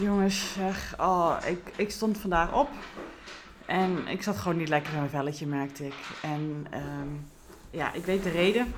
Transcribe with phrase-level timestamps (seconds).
[0.00, 0.94] jongens, zeg.
[0.98, 2.68] Oh, ik, ik stond vandaag op
[3.66, 5.94] en ik zat gewoon niet lekker in mijn velletje, merkte ik.
[6.22, 7.08] En ehm,
[7.70, 8.74] ja, ik weet de reden.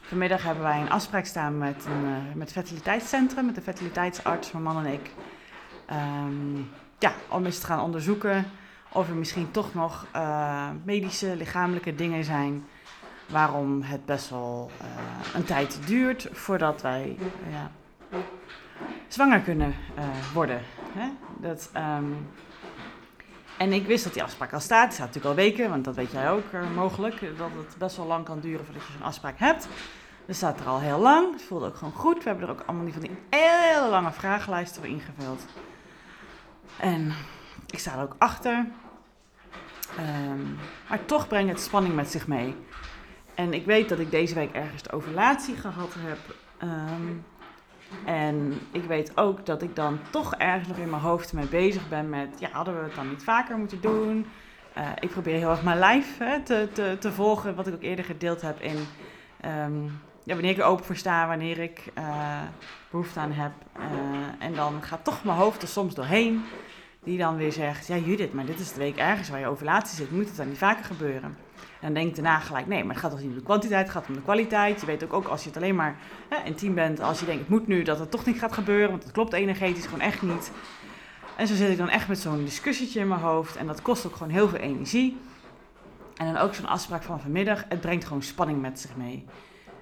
[0.00, 4.64] Vanmiddag hebben wij een afspraak staan met, een, eh, met fertiliteitscentrum, met de fertiliteitsarts, mijn
[4.64, 5.10] man en ik.
[5.86, 6.56] Ehm,
[6.98, 8.44] ja, om eens te gaan onderzoeken
[8.92, 12.64] of er misschien toch nog eh, medische, lichamelijke dingen zijn
[13.28, 14.86] waarom het best wel eh,
[15.34, 17.16] een tijd duurt voordat wij
[17.50, 17.70] ja,
[19.12, 19.74] zwanger kunnen
[20.34, 20.62] worden.
[20.92, 21.08] Hè?
[21.40, 22.04] Dat, ehm,
[23.58, 24.84] en ik wist dat die afspraak al staat.
[24.84, 27.20] Het staat natuurlijk al weken, want dat weet jij ook mogelijk.
[27.20, 29.68] Dat het best wel lang kan duren voordat je zo'n afspraak hebt.
[30.26, 31.32] Dat staat er al heel lang.
[31.32, 32.22] Het voelde ook gewoon goed.
[32.22, 35.44] We hebben er ook allemaal niet van die hele lange vragenlijsten voor ingevuld.
[36.80, 37.12] En
[37.66, 38.66] ik sta er ook achter.
[39.96, 40.42] Ehm,
[40.88, 42.56] maar toch brengt het spanning met zich mee.
[43.34, 46.18] En ik weet dat ik deze week ergens de ovulatie gehad heb.
[46.58, 47.16] Ehm,
[48.04, 51.88] en ik weet ook dat ik dan toch ergens nog in mijn hoofd mee bezig
[51.88, 52.28] ben met...
[52.38, 54.26] Ja, hadden we het dan niet vaker moeten doen?
[54.78, 57.54] Uh, ik probeer heel erg mijn lijf hè, te, te, te volgen.
[57.54, 58.76] Wat ik ook eerder gedeeld heb in...
[59.64, 62.40] Um, ja, wanneer ik er open voor sta, wanneer ik uh,
[62.90, 63.52] behoefte aan heb.
[63.78, 63.84] Uh,
[64.46, 66.44] en dan gaat toch mijn hoofd er soms doorheen.
[67.04, 69.96] Die dan weer zegt, ja Judith, maar dit is de week ergens waar je ovulatie
[69.96, 70.10] zit.
[70.10, 71.36] Moet het dan niet vaker gebeuren?
[71.54, 73.82] En dan denk ik daarna gelijk, nee, maar het gaat toch niet om de kwantiteit,
[73.82, 74.80] het gaat om de kwaliteit.
[74.80, 75.96] Je weet ook, ook als je het alleen maar
[76.28, 78.90] hè, intiem bent, als je denkt, het moet nu, dat het toch niet gaat gebeuren.
[78.90, 80.50] Want het klopt energetisch gewoon echt niet.
[81.36, 83.56] En zo zit ik dan echt met zo'n discussietje in mijn hoofd.
[83.56, 85.16] En dat kost ook gewoon heel veel energie.
[86.16, 87.64] En dan ook zo'n afspraak van vanmiddag.
[87.68, 89.26] Het brengt gewoon spanning met zich mee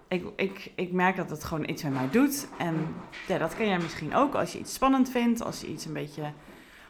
[0.08, 2.48] ik, ik, ik merk dat het gewoon iets met mij doet.
[2.58, 2.94] En
[3.26, 5.92] ja, dat ken jij misschien ook als je iets spannend vindt, als je iets een
[5.92, 6.32] beetje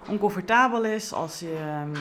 [0.07, 1.97] oncomfortabel is, als je ehm,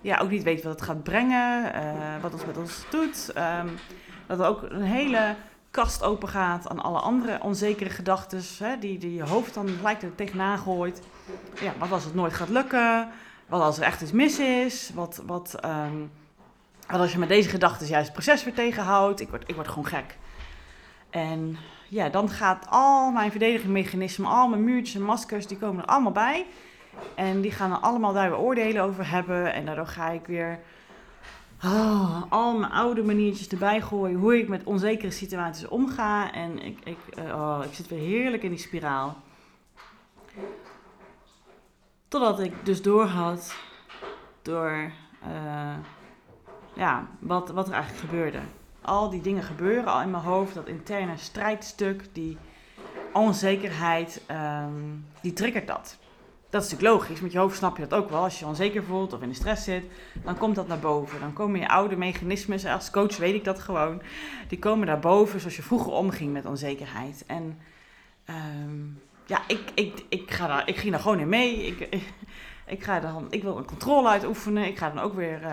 [0.00, 3.32] ja, ook niet weet wat het gaat brengen, uh, wat het met ons doet.
[3.36, 3.78] Um,
[4.26, 5.34] dat er ook een hele
[5.70, 10.14] kast open gaat aan alle andere onzekere gedachten die, die je hoofd dan lijkt er
[10.14, 11.02] tegenaan gooit.
[11.60, 13.08] Ja, wat als het nooit gaat lukken?
[13.46, 14.90] Wat als er echt iets mis is?
[14.94, 16.10] Wat, wat, um,
[16.86, 19.68] want als je met deze gedachten juist het proces weer tegenhoudt, ik word, ik word
[19.68, 20.16] gewoon gek.
[21.10, 21.56] En
[21.88, 26.12] ja, dan gaat al mijn verdedigingmechanismen, al mijn muurtjes en maskers, die komen er allemaal
[26.12, 26.46] bij.
[27.14, 29.52] En die gaan er allemaal daar weer oordelen over hebben.
[29.52, 30.58] En daardoor ga ik weer
[31.64, 34.18] oh, al mijn oude maniertjes erbij gooien.
[34.18, 36.32] Hoe ik met onzekere situaties omga.
[36.32, 39.16] En ik, ik, uh, oh, ik zit weer heerlijk in die spiraal.
[42.08, 43.56] Totdat ik dus doorhad
[44.42, 44.90] door...
[45.26, 45.76] Uh,
[46.74, 48.38] ja, wat, wat er eigenlijk gebeurde.
[48.80, 52.38] Al die dingen gebeuren al in mijn hoofd, dat interne strijdstuk, die
[53.12, 55.98] onzekerheid, um, die triggert dat.
[56.54, 58.22] Dat is natuurlijk logisch, met je hoofd snap je dat ook wel.
[58.22, 59.84] Als je onzeker voelt of in de stress zit,
[60.24, 61.20] dan komt dat naar boven.
[61.20, 64.02] Dan komen je oude mechanismes, als coach weet ik dat gewoon,
[64.48, 67.24] die komen naar boven zoals je vroeger omging met onzekerheid.
[67.26, 67.58] En
[68.30, 71.66] um, ja, ik, ik, ik, ga daar, ik ging daar gewoon in mee.
[71.66, 72.02] Ik,
[72.66, 74.66] ik, ga dan, ik wil een controle uitoefenen.
[74.66, 75.46] Ik ga dan ook weer uh,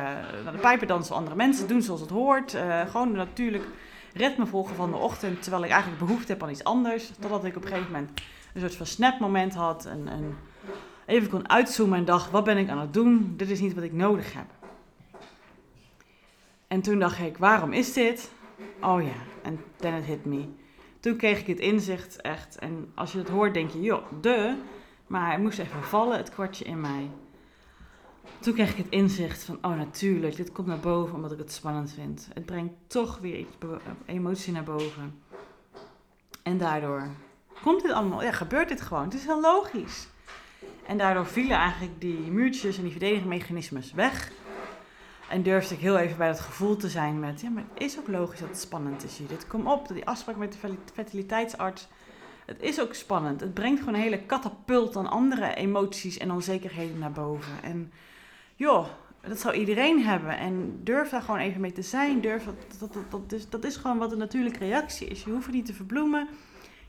[0.44, 2.54] naar de pijpen dansen andere mensen doen zoals het hoort.
[2.54, 3.66] Uh, gewoon natuurlijk
[4.14, 5.42] ritme volgen van de ochtend.
[5.42, 7.12] Terwijl ik eigenlijk behoefte heb aan iets anders.
[7.20, 8.22] Totdat ik op een gegeven moment
[8.54, 9.86] een soort van snapmoment had.
[9.86, 10.38] En, en
[11.12, 13.34] even kon uitzoomen en dacht, wat ben ik aan het doen?
[13.38, 14.46] Dit is niet wat ik nodig heb.
[16.68, 18.32] En toen dacht ik, waarom is dit?
[18.82, 20.46] Oh ja, en then it hit me.
[21.00, 22.58] Toen kreeg ik het inzicht echt.
[22.60, 24.56] En als je het hoort, denk je, joh, de.
[25.08, 27.10] Maar hij moest even vallen, het kwartje in mij.
[28.40, 31.52] Toen kreeg ik het inzicht van, oh natuurlijk, dit komt naar boven omdat ik het
[31.52, 32.30] spannend vind.
[32.34, 33.56] Het brengt toch weer iets,
[34.06, 35.22] emotie naar boven.
[36.44, 37.08] En daardoor
[37.64, 39.04] komt dit allemaal, ja, gebeurt dit gewoon.
[39.04, 40.08] Het is heel logisch.
[40.88, 44.32] En daardoor vielen eigenlijk die muurtjes en die verdedigingsmechanismes weg.
[45.30, 48.00] En durfde ik heel even bij dat gevoel te zijn met, ja, maar het is
[48.00, 49.48] ook logisch dat het spannend is, Judith.
[49.48, 51.88] Kom op, die afspraak met de fertiliteitsarts,
[52.46, 53.42] het is ook spannend.
[53.42, 57.64] Het brengt gewoon een hele katapult aan andere emoties en onzekerheden naar boven.
[57.64, 57.92] En
[58.56, 58.88] joh,
[59.22, 60.38] dat zou iedereen hebben.
[60.38, 62.22] En durf daar gewoon even mee te zijn.
[62.22, 65.24] Durf dat, dat, dat, dat, is, dat is gewoon wat een natuurlijke reactie is.
[65.24, 66.28] Je hoeft niet te verbloemen.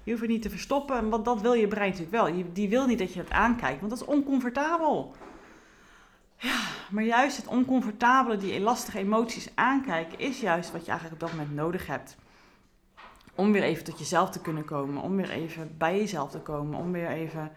[0.04, 1.08] Je hoeft het niet te verstoppen.
[1.08, 2.52] Want dat wil je brein natuurlijk wel.
[2.52, 5.14] Die wil niet dat je het aankijkt, want dat is oncomfortabel.
[6.36, 6.60] Ja,
[6.90, 11.38] maar juist het oncomfortabele, die lastige emoties aankijken, is juist wat je eigenlijk op dat
[11.38, 12.16] moment nodig hebt.
[13.34, 16.78] Om weer even tot jezelf te kunnen komen, om weer even bij jezelf te komen,
[16.78, 17.52] om weer even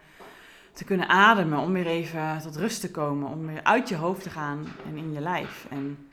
[0.72, 4.22] te kunnen ademen, om weer even tot rust te komen, om weer uit je hoofd
[4.22, 5.66] te gaan en in je lijf.
[5.70, 6.08] En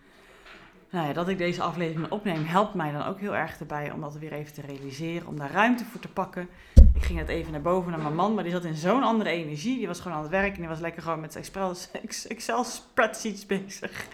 [0.93, 4.01] nou ja, dat ik deze aflevering opneem, helpt mij dan ook heel erg erbij om
[4.01, 6.49] dat weer even te realiseren, om daar ruimte voor te pakken.
[6.93, 9.29] Ik ging net even naar boven naar mijn man, maar die zat in zo'n andere
[9.29, 9.77] energie.
[9.77, 11.35] Die was gewoon aan het werk en die was lekker gewoon met
[12.27, 14.07] Excel, spreadsheets bezig.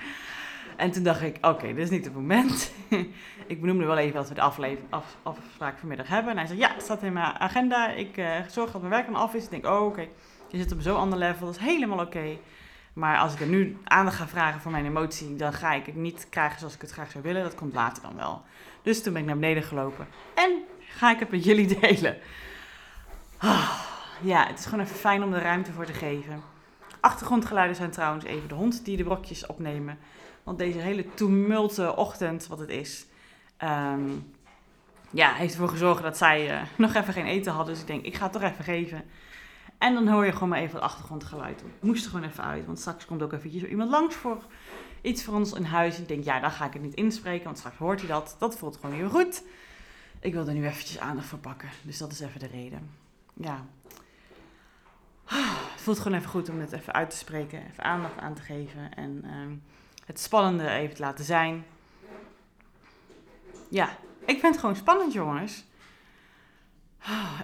[0.77, 2.71] En toen dacht ik, oké, dit is niet het moment.
[3.47, 6.31] ik benoemde wel even dat we de afleef, af, afspraak vanmiddag hebben.
[6.31, 7.89] En hij zei, ja, het staat in mijn agenda.
[7.89, 9.43] Ik uh, zorg dat mijn werk dan af is.
[9.43, 10.07] Ik denk, oh, oké,
[10.49, 11.45] je zit op zo'n ander level.
[11.45, 12.37] Dat is helemaal oké.
[12.93, 15.95] Maar als ik er nu aandacht ga vragen voor mijn emotie, dan ga ik het
[15.95, 17.43] niet krijgen zoals ik het graag zou willen.
[17.43, 18.41] Dat komt later dan wel.
[18.81, 20.07] Dus toen ben ik naar beneden gelopen.
[20.35, 22.17] En ga ik het met jullie delen.
[23.37, 23.71] Ah,
[24.21, 26.41] ja, het is gewoon even fijn om er ruimte voor te geven.
[26.99, 29.97] Achtergrondgeluiden zijn trouwens even de hond die de brokjes opnemen.
[30.43, 33.05] Want deze hele tumulte ochtend, wat het is,
[33.63, 34.33] um,
[35.09, 37.73] ja, heeft ervoor gezorgd dat zij uh, nog even geen eten hadden.
[37.73, 39.03] Dus ik denk, ik ga het toch even geven.
[39.79, 41.61] En dan hoor je gewoon maar even het achtergrondgeluid.
[41.61, 44.43] Ik moest er gewoon even uit, want straks komt ook eventjes iemand langs voor
[45.01, 45.99] iets voor ons in huis.
[45.99, 48.35] Ik denk, ja, dan ga ik het niet inspreken, want straks hoort hij dat.
[48.39, 49.43] Dat voelt gewoon heel goed.
[50.19, 51.69] Ik wil er nu eventjes aandacht voor pakken.
[51.83, 52.89] Dus dat is even de reden.
[53.33, 53.65] Ja.
[55.25, 58.41] Het voelt gewoon even goed om het even uit te spreken, even aandacht aan te
[58.41, 59.55] geven en ehm,
[60.05, 61.65] het spannende even te laten zijn.
[63.69, 63.89] Ja,
[64.25, 65.63] ik vind het gewoon spannend, jongens.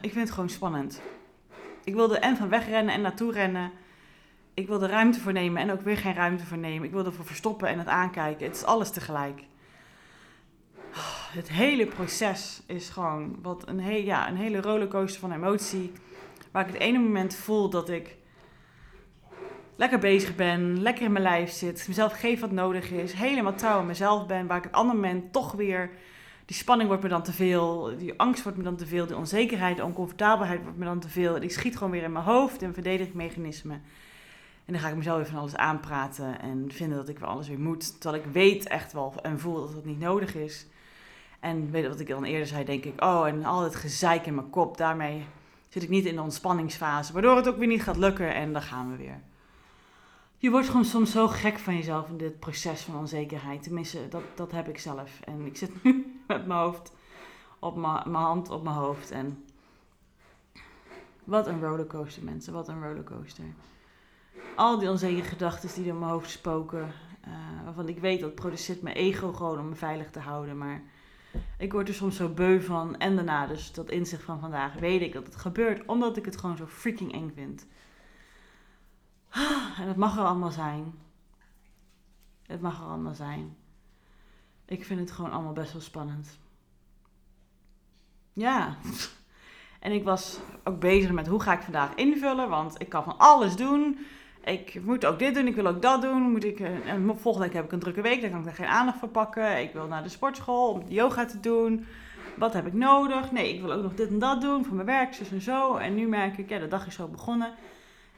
[0.02, 1.02] Ik vind het gewoon spannend.
[1.86, 3.72] Ik wilde en van wegrennen en naartoe rennen.
[4.54, 6.86] Ik wilde ruimte voor nemen en ook weer geen ruimte voor nemen.
[6.86, 8.46] Ik wilde ervoor verstoppen en het aankijken.
[8.46, 9.44] Het is alles tegelijk.
[11.32, 15.92] Het hele proces is gewoon wat een, ja, een hele rollercoaster van emotie.
[16.52, 18.16] Waar ik het ene moment voel dat ik
[19.76, 23.80] lekker bezig ben, lekker in mijn lijf zit, mezelf geef wat nodig is, helemaal trouw
[23.80, 24.48] aan mezelf ben.
[24.48, 25.90] Waar ik het andere moment toch weer
[26.46, 29.18] die spanning wordt me dan te veel, die angst wordt me dan te veel, die
[29.18, 31.36] onzekerheid, de oncomfortabelheid wordt me dan te veel.
[31.36, 33.82] En ik schiet gewoon weer in mijn hoofd in verdedigingsmechanismen.
[34.66, 37.48] En dan ga ik mezelf weer van alles aanpraten en vinden dat ik wel alles
[37.48, 38.02] weer moet.
[38.02, 40.68] Terwijl ik weet echt wel en voel dat het niet nodig is.
[41.40, 44.36] En weet wat ik dan eerder zei, denk ik, oh, en al het gezeik in
[44.36, 45.26] mijn kop, daarmee
[45.70, 47.14] zit ik niet in de ontspanningsfase.
[47.14, 49.22] Waardoor het ook weer niet gaat lukken en dan gaan we weer
[50.38, 53.64] je wordt gewoon soms zo gek van jezelf in dit proces van onzekerheid.
[53.64, 55.20] Tenminste, dat, dat heb ik zelf.
[55.24, 55.92] En ik zit nu
[56.28, 56.92] met mijn hoofd
[57.60, 59.12] op mijn, hand op mijn hoofd.
[59.12, 59.46] En
[61.24, 62.54] wat een rollercoaster, mensen.
[62.54, 63.46] Wat een rollercoaster.
[64.56, 66.92] Al die onzekere gedachten die in mijn hoofd spoken.
[67.28, 70.58] Uh, waarvan ik weet dat produceert mijn ego gewoon om me veilig te houden.
[70.58, 70.84] Maar
[71.58, 72.98] ik word er soms zo beu van.
[72.98, 75.86] En daarna dus dat inzicht van vandaag weet ik dat het gebeurt.
[75.86, 77.68] Omdat ik het gewoon zo freaking eng vind.
[79.80, 80.94] En het mag er allemaal zijn.
[82.46, 83.56] Het mag er allemaal zijn.
[84.66, 86.40] Ik vind het gewoon allemaal best wel spannend.
[88.34, 88.76] Ja.
[89.80, 93.18] En ik was ook bezig met hoe ga ik vandaag invullen, want ik kan van
[93.18, 93.98] alles doen.
[94.44, 96.32] Ik moet ook dit doen, ik wil ook dat doen.
[96.32, 98.54] Moet ik, eh, en volgende week heb ik een drukke week, daar kan ik er
[98.54, 99.62] geen aandacht voor pakken.
[99.62, 101.86] Ik wil naar de sportschool om yoga te doen.
[102.38, 103.32] Wat heb ik nodig?
[103.32, 105.76] Nee, ik wil ook nog dit en dat doen voor mijn werk, zus en zo.
[105.76, 107.54] En nu merk ik, ja, de dag is zo begonnen.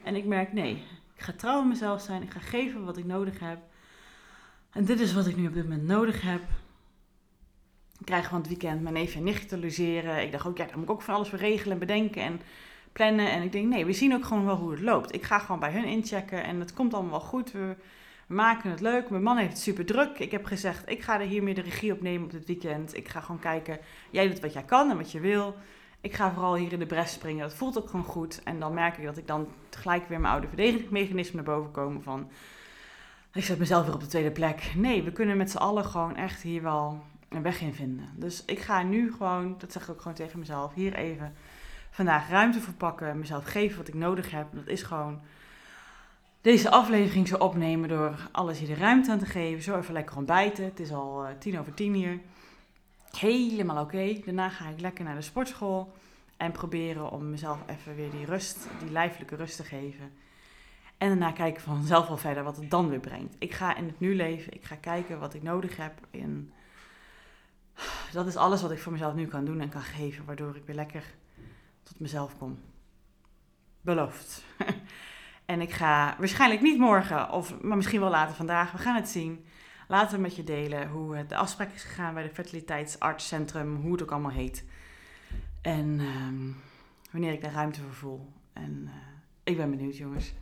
[0.03, 0.83] En ik merk, nee,
[1.17, 2.21] ik ga trouw aan mezelf zijn.
[2.21, 3.59] Ik ga geven wat ik nodig heb.
[4.71, 6.41] En dit is wat ik nu op dit moment nodig heb.
[7.99, 10.21] Ik krijg van het weekend mijn neef en nicht te logeren.
[10.21, 12.41] Ik dacht ook, ja, dan moet ik ook van alles voor regelen en bedenken en
[12.91, 13.31] plannen.
[13.31, 15.13] En ik denk, nee, we zien ook gewoon wel hoe het loopt.
[15.13, 17.51] Ik ga gewoon bij hun inchecken en het komt allemaal wel goed.
[17.51, 17.75] We,
[18.27, 19.09] maken het leuk.
[19.09, 20.19] Mijn man heeft het super druk.
[20.19, 22.97] Ik heb gezegd, ik ga er hier meer de regie op nemen op dit weekend.
[22.97, 23.79] Ik ga gewoon kijken,
[24.11, 25.55] jij doet wat jij kan en wat je wil
[26.01, 27.41] ik ga vooral hier in de bres springen.
[27.41, 28.41] Dat voelt ook gewoon goed.
[28.43, 32.03] En dan merk ik dat ik dan gelijk weer mijn oude verdedigingsmechanisme naar boven komen
[32.03, 32.29] van...
[33.33, 34.71] Ik zet mezelf weer op de tweede plek.
[34.75, 38.09] Nee, we kunnen met z'n allen gewoon echt hier wel een weg in vinden.
[38.15, 41.35] Dus ik ga nu gewoon, dat zeg ik ook gewoon tegen mezelf, hier even
[41.89, 43.19] vandaag ruimte voor pakken.
[43.19, 44.47] Mezelf geven wat ik nodig heb.
[44.51, 45.21] Dat is gewoon
[46.41, 49.63] deze aflevering zo opnemen door alles hier de ruimte aan te geven.
[49.63, 50.65] Zo even lekker ontbijten.
[50.65, 52.19] Het is al uh, tien over tien hier
[53.19, 54.19] helemaal oké.
[54.25, 55.93] Daarna ga ik lekker naar de sportschool
[56.37, 60.11] en proberen om mezelf even weer die rust, die lijfelijke rust te geven.
[60.97, 63.35] En daarna kijken vanzelf wel verder wat het dan weer brengt.
[63.39, 64.53] Ik ga in het nu leven.
[64.53, 65.93] Ik ga kijken wat ik nodig heb.
[66.11, 66.53] En
[68.11, 70.25] dat is alles wat ik voor mezelf nu kan doen en kan geven.
[70.25, 71.03] Waardoor ik weer lekker
[71.83, 72.59] tot mezelf kom.
[73.81, 74.43] Beloofd.
[75.45, 78.71] en ik ga waarschijnlijk niet morgen, of, maar misschien wel later vandaag.
[78.71, 79.45] We gaan het zien
[79.87, 84.01] later met je delen hoe het de afspraak is gegaan bij de fertiliteitsartscentrum, hoe het
[84.01, 84.65] ook allemaal heet.
[85.61, 86.51] En ehm,
[87.11, 88.19] wanneer ik daar ruimte voor.
[88.53, 88.93] En uh,
[89.43, 90.33] ik ben benieuwd, jongens.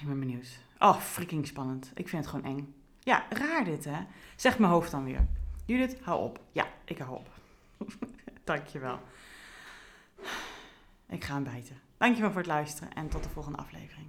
[0.00, 0.58] Ik ben benieuwd.
[0.78, 1.90] Oh, freaking spannend.
[1.94, 2.74] Ik vind het gewoon eng.
[3.00, 4.06] Ja, raar dit, hè?
[4.36, 5.26] Zeg mijn hoofd dan weer.
[5.64, 6.40] Judith, hou op.
[6.52, 7.28] Ja, ik hou op.
[8.44, 9.00] Dankjewel.
[11.08, 11.80] Ik ga hem bijten.
[11.96, 14.06] Dankjewel voor het luisteren en tot de volgende aflevering.